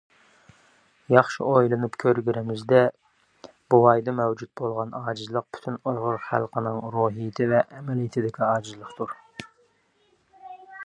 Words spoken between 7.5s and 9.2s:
ۋە ئەمەلىيىتىدىكى ئاجىزلىقتۇر.